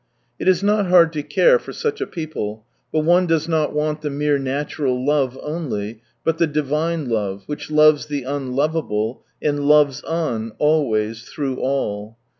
[0.39, 4.01] It is not hard to care for such a people, but one does not want
[4.01, 10.01] the mere natural love only, Iml the Divine love, which loves the unlovable, and loves
[10.01, 12.17] on, always, through all.